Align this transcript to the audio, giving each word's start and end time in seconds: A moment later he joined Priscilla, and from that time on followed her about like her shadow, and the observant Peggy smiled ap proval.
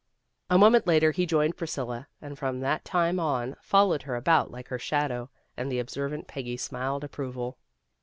A 0.49 0.57
moment 0.57 0.87
later 0.87 1.11
he 1.11 1.27
joined 1.27 1.57
Priscilla, 1.57 2.07
and 2.23 2.35
from 2.35 2.59
that 2.61 2.83
time 2.83 3.19
on 3.19 3.55
followed 3.61 4.01
her 4.01 4.15
about 4.15 4.49
like 4.49 4.69
her 4.69 4.79
shadow, 4.79 5.29
and 5.55 5.71
the 5.71 5.77
observant 5.77 6.25
Peggy 6.25 6.57
smiled 6.57 7.03
ap 7.03 7.11
proval. 7.11 7.57